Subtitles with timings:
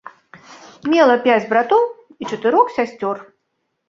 [0.93, 1.83] Мела пяць братоў
[2.21, 3.15] і чатырох сясцёр.